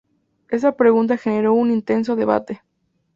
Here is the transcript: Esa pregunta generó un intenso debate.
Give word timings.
Esa 0.49 0.75
pregunta 0.77 1.15
generó 1.15 1.53
un 1.53 1.69
intenso 1.69 2.15
debate. 2.15 2.63